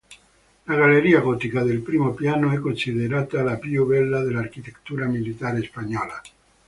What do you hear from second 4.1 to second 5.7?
dell'architettura militare